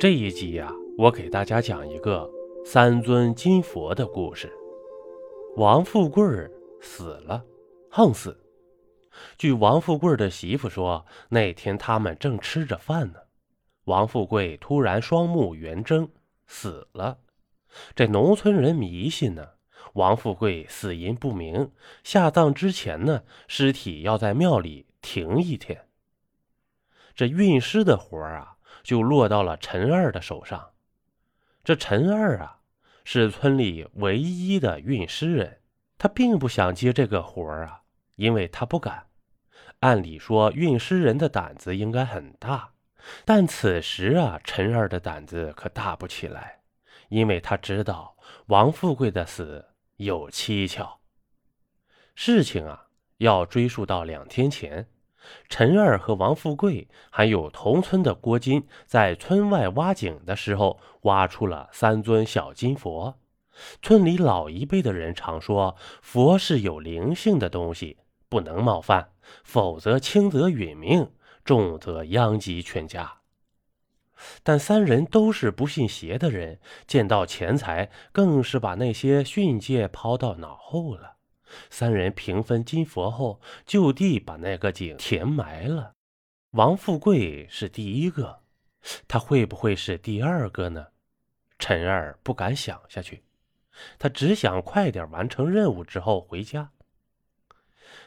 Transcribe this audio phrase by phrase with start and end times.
[0.00, 2.30] 这一集呀，我给大家讲一个
[2.64, 4.48] 三尊金佛的故事。
[5.56, 6.24] 王富贵
[6.80, 7.44] 死了，
[7.90, 8.40] 横死。
[9.36, 13.18] 据王富贵的媳妇说，那天他们正吃着饭呢，
[13.86, 16.08] 王富贵突然双目圆睁，
[16.46, 17.18] 死了。
[17.96, 19.48] 这农村人迷信呢，
[19.94, 21.72] 王富贵死因不明，
[22.04, 25.88] 下葬之前呢，尸体要在庙里停一天。
[27.16, 28.57] 这运尸的活儿啊。
[28.88, 30.70] 就落到了陈二的手上。
[31.62, 32.60] 这陈二啊，
[33.04, 35.60] 是村里唯一的运尸人，
[35.98, 37.82] 他并不想接这个活啊，
[38.14, 39.08] 因为他不敢。
[39.80, 42.72] 按理说，运尸人的胆子应该很大，
[43.26, 46.60] 但此时啊，陈二的胆子可大不起来，
[47.10, 50.98] 因为他知道王富贵的死有蹊跷。
[52.14, 52.86] 事情啊，
[53.18, 54.88] 要追溯到两天前。
[55.48, 63.18] 陈二和王富贵还有同村的郭金，在村外挖井的时候，挖出了三尊小金佛。
[63.82, 67.98] 村里老一辈的人常说，佛是有灵性的东西，
[68.28, 69.10] 不能冒犯，
[69.42, 71.10] 否则轻则殒命，
[71.44, 73.14] 重则殃及全家。
[74.42, 81.17] 但三人都是不信邪的人，见到钱财，更是把那些训诫抛到脑后了。
[81.70, 85.94] 三人平分金佛后，就地把那个井填埋了。
[86.52, 88.42] 王富贵是第一个，
[89.06, 90.88] 他会不会是第二个呢？
[91.58, 93.24] 陈二不敢想下去，
[93.98, 96.70] 他只想快点完成任务之后回家。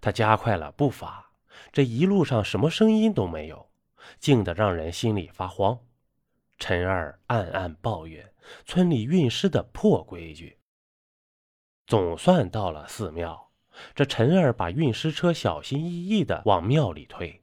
[0.00, 1.32] 他加快了步伐，
[1.72, 3.70] 这一路上什么声音都没有，
[4.18, 5.78] 静得让人心里发慌。
[6.58, 8.32] 陈二暗暗抱怨
[8.64, 10.58] 村里运尸的破规矩。
[11.86, 13.50] 总算到了寺庙，
[13.94, 17.42] 这陈二把运尸车小心翼翼地往庙里推。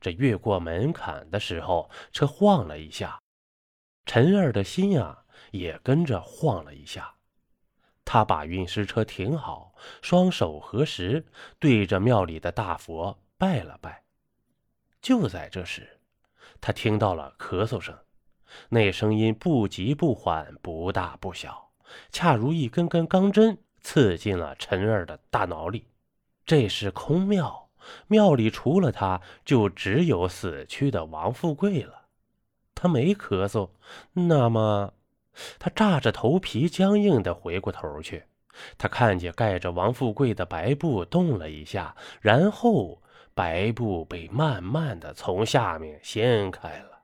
[0.00, 3.20] 这越过门槛的时候，车晃了一下，
[4.04, 7.14] 陈二的心啊也跟着晃了一下。
[8.04, 11.24] 他把运尸车停好，双手合十，
[11.58, 14.04] 对着庙里的大佛拜了拜。
[15.00, 16.00] 就在这时，
[16.60, 17.96] 他听到了咳嗽声，
[18.68, 21.70] 那声音不急不缓，不大不小，
[22.10, 23.62] 恰如一根根钢针。
[23.80, 25.86] 刺进了陈二的大脑里。
[26.46, 27.68] 这是空庙，
[28.08, 32.06] 庙里除了他，就只有死去的王富贵了。
[32.74, 33.70] 他没咳嗽，
[34.12, 34.94] 那么，
[35.58, 38.24] 他炸着头皮，僵硬的回过头去。
[38.76, 43.00] 他看见盖着王富贵的白布动了一下，然后
[43.34, 47.02] 白布被慢慢的从下面掀开了。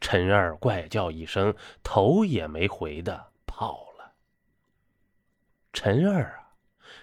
[0.00, 3.86] 陈二怪叫一声，头也没回的跑。
[5.82, 6.52] 陈二啊，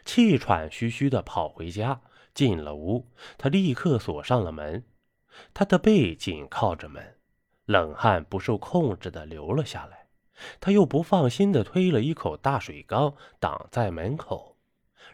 [0.06, 2.00] 气喘吁吁的跑回家，
[2.36, 4.86] 进了屋，他立刻锁上了门。
[5.52, 7.16] 他的背紧靠着门，
[7.66, 10.10] 冷汗不受控制的流了下来。
[10.60, 14.60] 他又不放心的推了一口大水缸挡在门口，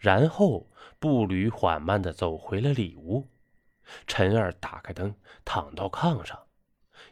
[0.01, 0.69] 然后
[0.99, 3.29] 步履缓慢的走回了里屋。
[4.05, 5.15] 陈二打开灯，
[5.45, 6.37] 躺到炕上，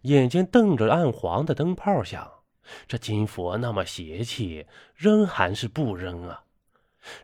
[0.02, 2.41] 眼睛瞪着暗黄的灯泡，想。
[2.88, 6.44] 这金佛那么邪气，扔还是不扔啊？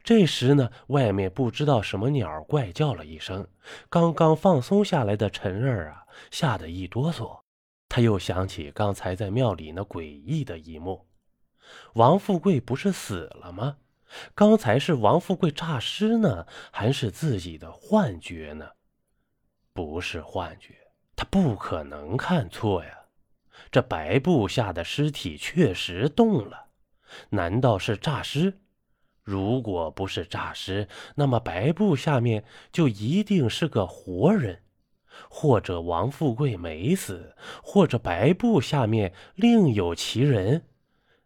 [0.03, 3.47] 这时呢，外面不知道什么鸟怪叫了一声。
[3.89, 7.41] 刚刚放松下来的陈二啊，吓得一哆嗦。
[7.87, 11.07] 他又想起刚才在庙里那诡异的一幕：
[11.93, 13.77] 王富贵不是死了吗？
[14.33, 18.71] 刚才是王富贵诈尸呢，还是自己的幻觉呢？
[19.73, 20.75] 不是幻觉，
[21.15, 22.96] 他不可能看错呀。
[23.71, 26.67] 这白布下的尸体确实动了，
[27.29, 28.59] 难道是诈尸？
[29.23, 34.63] 如果不是诈尸，那么白布下面就一定是个活人，
[35.29, 40.65] 或者王富贵没死，或者白布下面另有其人，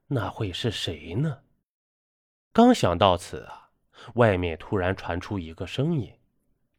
[0.07, 1.39] 那会是谁呢？
[2.51, 3.69] 刚想到此啊，
[4.15, 6.11] 外面突然传出一个声音：“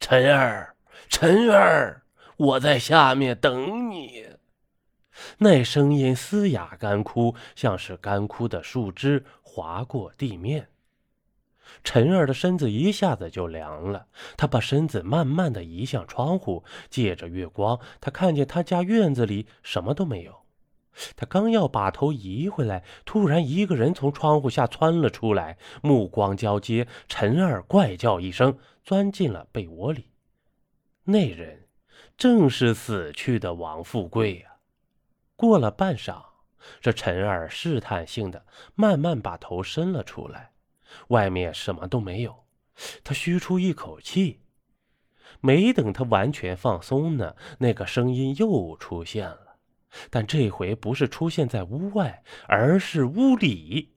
[0.00, 0.76] 陈儿，
[1.08, 2.02] 陈儿，
[2.36, 4.26] 我在下面等你。”
[5.38, 10.68] 那声音嘶哑干枯，像是干枯的树枝划过地面。
[11.84, 14.06] 陈二的身子一下子就凉了，
[14.36, 20.42] 他把身子慢慢的移向窗户，借着月光，他看见他家院子里什么都没有。
[21.16, 30.10] 他刚要把头移回来，突然一个人从窗户下窜了出来，目光交接，陈二怪叫一声，钻进了被窝里。
[31.04, 31.68] 那人
[32.18, 34.51] 正是死去的王富贵呀。
[35.42, 36.24] 过了半晌，
[36.80, 38.46] 这陈二试探性的
[38.76, 40.52] 慢慢把头伸了出来，
[41.08, 42.44] 外面什么都没有。
[43.02, 44.42] 他吁出一口气，
[45.40, 49.56] 没等他完全放松呢，那个声音又出现了。
[50.10, 53.96] 但这回不是出现在屋外，而是屋里。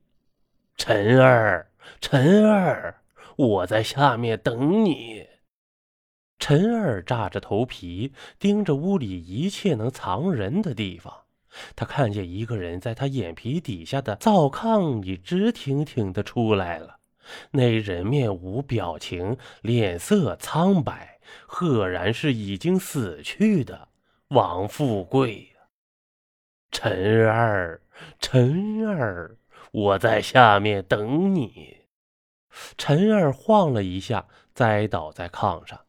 [0.76, 1.72] 陈二，
[2.02, 3.04] 陈二，
[3.36, 5.28] 我在下面等你。
[6.40, 11.25] 陈二扎着头皮，盯着屋里一切能藏人的地方。
[11.76, 16.98] 他看见一个人在他眼皮底下的灶炕里直挺挺的出来了。
[17.52, 23.88] 那人面无表情，脸色苍白，赫然是已经死去的
[24.28, 25.54] 王富贵！
[26.72, 27.82] 陈二，
[28.20, 29.36] 陈二，
[29.72, 31.78] 我在下面等你。
[32.78, 35.80] 陈二晃了一下，栽倒在炕上。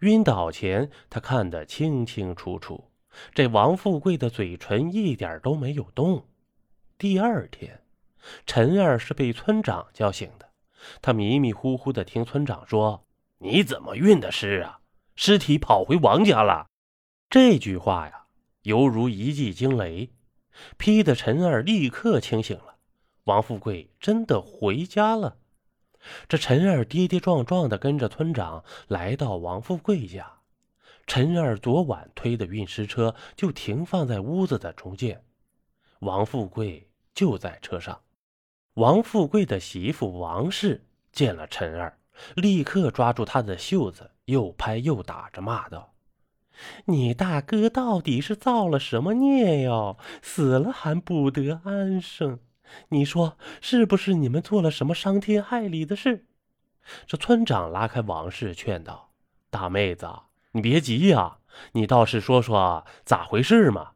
[0.00, 2.89] 晕倒前，他看得清清楚楚，
[3.34, 6.26] 这王富贵的嘴唇一点都没有动。
[6.96, 7.82] 第二天，
[8.46, 10.50] 陈二是被村长叫醒的。
[11.02, 13.06] 他迷迷糊糊的听村长说
[13.38, 14.80] ：“你怎么运的尸啊？
[15.16, 16.66] 尸体跑回王家了。”
[17.28, 18.24] 这句话呀，
[18.62, 20.10] 犹如一记惊雷，
[20.76, 22.76] 劈得陈二立刻清醒了。
[23.24, 25.36] 王富贵真的回家了。
[26.28, 30.39] 这陈二跌跌撞撞的跟着村长来到王富贵家。
[31.10, 35.24] 陈二昨晚推的运尸车就停放在屋子的中间，
[35.98, 38.00] 王富贵就在车上。
[38.74, 41.98] 王富贵的媳妇王氏见了陈二，
[42.36, 45.94] 立刻抓住他的袖子，又拍又打着骂道
[46.86, 49.98] ：“你大哥到底是造了什么孽哟？
[50.22, 52.38] 死了还不得安生？
[52.90, 54.14] 你说是不是？
[54.14, 56.26] 你们做了什么伤天害理的事？”
[57.08, 59.10] 这村长拉开王氏，劝道
[59.50, 60.08] ：“大妹子，
[60.52, 61.38] 你别急呀，
[61.72, 63.92] 你倒是说说咋回事嘛。”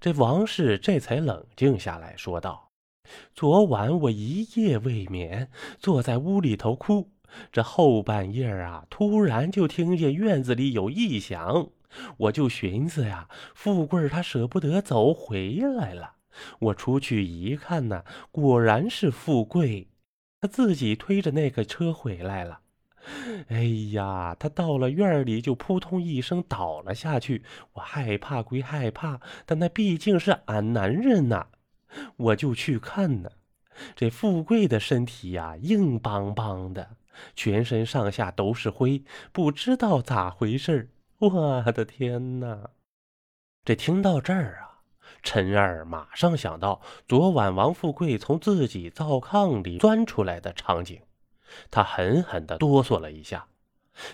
[0.00, 2.70] 这王氏这才冷静下来说道。
[3.34, 7.10] 昨晚我一夜未眠，坐在屋里头哭。
[7.52, 11.68] 这后半夜啊，突然就听见院子里有异响，
[12.16, 16.14] 我就寻思呀，富贵他舍不得走，回来了。
[16.60, 19.88] 我出去一看呢，果然是富贵，
[20.40, 22.60] 他自己推着那个车回来了。
[23.48, 23.62] 哎
[23.92, 27.42] 呀，他到了院里就扑通一声倒了下去。
[27.74, 31.48] 我害怕归害怕，但那毕竟是俺男人呐。
[32.16, 33.30] 我就去看呢，
[33.94, 36.96] 这富贵的身体呀，硬邦邦的，
[37.36, 42.70] 全身上下都是灰，不知道咋回事我的天哪！
[43.64, 44.82] 这听到这儿啊，
[45.22, 51.00] 陈二马上想到昨晚王富贵从自己灶炕里钻出来的场景，
[51.70, 53.46] 他狠狠地哆嗦了一下，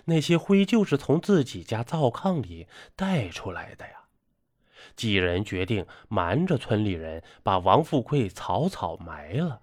[0.05, 2.67] 那些灰就是从自己家灶炕里
[2.97, 3.93] 带出来的呀。
[4.97, 9.63] 几人决定瞒着村里人，把王富贵草草埋了。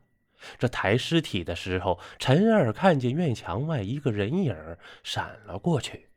[0.59, 4.55] 这抬尸体的时候，陈二看见院墙外一个人影
[5.03, 6.09] 闪了过去。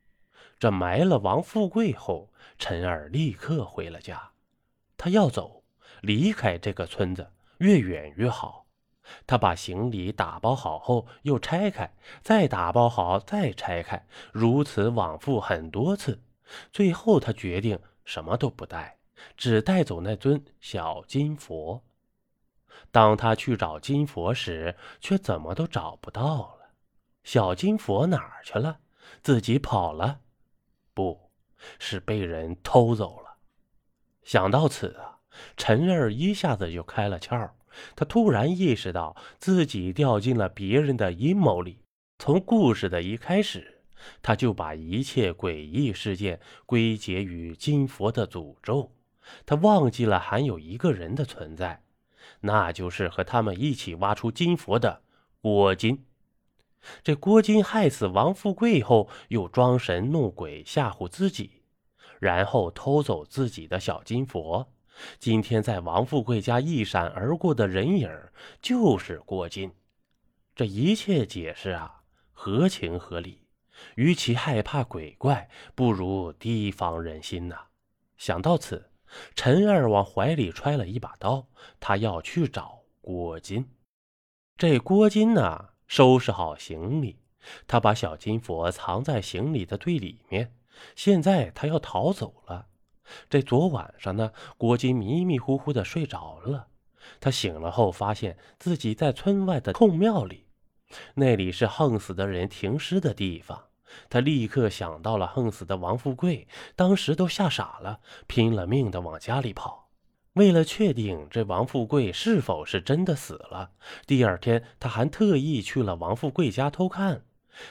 [0.59, 4.31] 这埋了王富贵后，陈二立刻回了家。
[4.99, 5.65] 他要走，
[6.03, 8.60] 离开这个村子，越远越好。
[9.27, 11.93] 他把行李打包好后，又拆开，
[12.23, 16.23] 再打包好，再拆开，如此往复很多次。
[16.73, 18.99] 最后，他决定什么都不带。
[19.37, 21.83] 只带走那尊小金佛。
[22.91, 26.71] 当他去找金佛时，却怎么都找不到了。
[27.23, 28.79] 小金佛哪儿去了？
[29.23, 30.21] 自己跑了？
[30.95, 31.31] 不
[31.79, 33.37] 是被人偷走了。
[34.25, 35.19] 想到此啊，
[35.55, 37.51] 陈二一下子就开了窍。
[37.95, 41.79] 他突然意识到自己掉进了别人的阴谋里。
[42.19, 43.83] 从故事的一开始，
[44.21, 48.93] 他就把一切诡异事件归结于金佛的诅咒。
[49.47, 51.83] 他忘记了还有一个人的存在，
[52.41, 55.03] 那就是和他们一起挖出金佛的
[55.41, 56.05] 郭金。
[57.03, 61.63] 这郭金害死王富贵后，又装神弄鬼吓唬自己，
[62.19, 64.73] 然后偷走自己的小金佛。
[65.19, 68.11] 今天在王富贵家一闪而过的人影，
[68.61, 69.73] 就是郭金。
[70.55, 73.47] 这一切解释啊，合情合理。
[73.95, 77.57] 与其害怕鬼怪，不如提防人心呐。
[78.17, 78.87] 想到此。
[79.35, 81.49] 陈二往怀里揣了一把刀，
[81.81, 83.69] 他要去找郭金。
[84.57, 87.19] 这郭金呢，收拾好行李，
[87.67, 90.55] 他把小金佛藏在行李的最里面。
[90.95, 92.69] 现在他要逃走了。
[93.29, 96.69] 这昨晚上呢，郭金迷迷糊糊的睡着了。
[97.19, 100.47] 他醒了后，发现自己在村外的空庙里，
[101.15, 103.65] 那里是横死的人停尸的地方。
[104.09, 109.89] 他立刻想到了横死的王富贵，当时都吓傻了，拼了命的往家里跑。
[110.35, 113.73] 为了确定这王富贵是否是真的死了，
[114.07, 117.25] 第二天他还特意去了王富贵家偷看。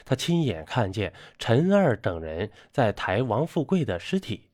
[0.04, 4.49] 他亲眼看见陈二等人在抬王富贵的尸体。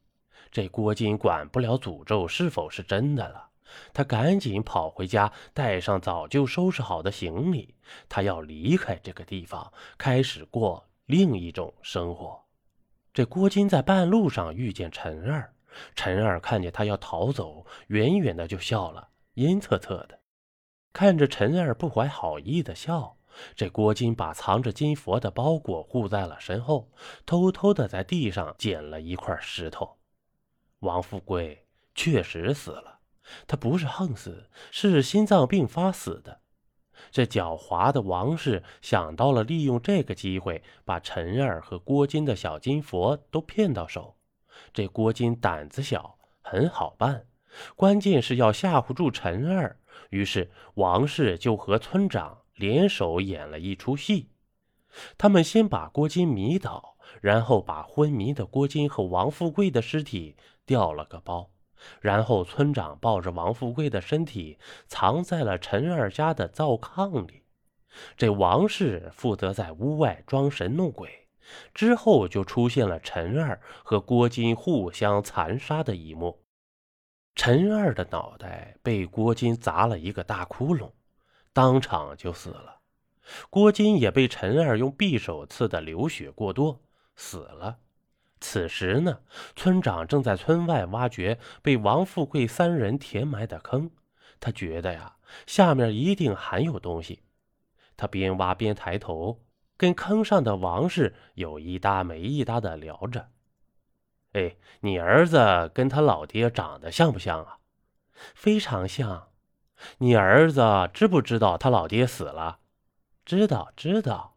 [0.56, 3.50] 这郭金管不了诅咒是否是真的了，
[3.92, 7.74] 他赶紧跑回家，带上早就收拾好的行李，
[8.08, 12.42] 他要离开这个地方，开始过另一种生活。
[13.12, 15.52] 这郭金在半路上遇见陈二，
[15.94, 20.20] 陈二看见他要逃走，远远的就笑了，阴恻恻的。
[20.94, 23.18] 看着陈二不怀好意的笑，
[23.54, 26.90] 这郭金把藏着金佛的包裹护在了身后，
[27.26, 29.98] 偷偷的在地上捡了一块石头。
[30.80, 33.00] 王富贵确实死了，
[33.46, 36.40] 他不是横死，是心脏病发死的。
[37.10, 44.16] 这狡猾的王氏想到了利用这个机会把陈二和郭金的小金佛都骗到手。
[44.72, 47.26] 这郭金胆子小，很好办，
[47.74, 49.78] 关键是要吓唬住陈二。
[50.10, 54.30] 于是王氏就和村长联手演了一出戏。
[55.18, 61.50] 他们先把郭金迷倒，然后把昏迷的郭金和王富贵的尸体掉了个包。
[62.00, 67.44] 然后，村长抱着王富贵的身体藏在了陈二家的灶炕里。
[68.16, 71.28] 这王氏负责在屋外装神弄鬼。
[71.72, 76.42] 之后就出现了陈二和郭金互相残杀的一幕。
[77.36, 80.90] 陈二的脑袋被郭金砸了一个大窟窿，
[81.52, 82.80] 当场就死了。
[83.48, 86.80] 郭金也被陈二用匕首刺得流血过多，
[87.14, 87.78] 死了。
[88.40, 89.20] 此时呢，
[89.54, 93.90] 村长正在村外挖掘被王富贵三人填埋的坑，
[94.38, 95.16] 他觉得呀，
[95.46, 97.22] 下面一定还有东西。
[97.96, 99.42] 他边挖边抬头，
[99.78, 103.30] 跟坑上的王氏有一搭没一搭的聊着
[104.34, 107.56] ：“哎，你儿子跟他老爹长得像不像啊？
[108.34, 109.28] 非常像。
[109.98, 112.58] 你儿子知不知道他老爹死了？
[113.24, 114.36] 知道，知道。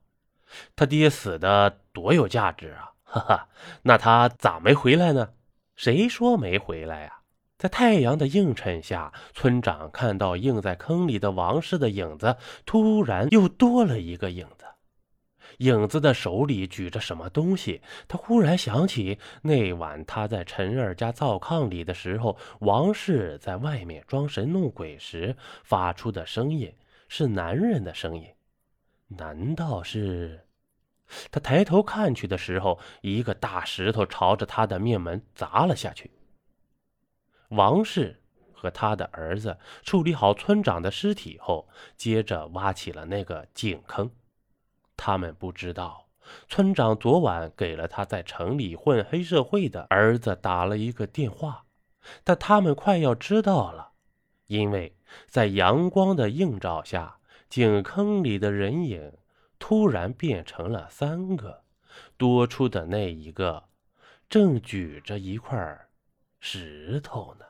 [0.75, 3.49] 他爹死的多有价值啊！”哈哈，
[3.81, 5.29] 那他咋没回来呢？
[5.75, 7.21] 谁说没回来呀？
[7.57, 14.65] 在太阳的映衬下，村长看到映在坑里的王氏的影子，突然又多了一个影子。
[15.57, 17.81] 影子的手里举着什么东西？
[18.07, 26.73] 他忽然想起那晚他在陈二家灶炕里的时候，王氏在外面装神弄鬼时发出的声音，
[27.09, 28.25] 是男人的声音。
[29.07, 30.45] 难道是？
[31.31, 36.11] 他抬头看去的时候，一个大石头朝着他的面门砸了下去。
[37.49, 38.21] 王氏
[38.53, 44.11] 和他的儿子处理好村长的尸体后，接着挖起了那个井坑。
[44.95, 46.07] 他们不知道，
[46.47, 51.65] 村长昨晚给了他在城里混黑社会的儿子打了一个电话，
[52.23, 53.93] 但他们快要知道了，
[54.47, 54.95] 因为
[55.27, 59.13] 在阳光的映照下，井坑里的人影。
[59.59, 61.63] 突然变成了三个，
[62.17, 63.65] 多出的那一个
[64.27, 65.87] 正举着一块
[66.39, 67.45] 石头呢。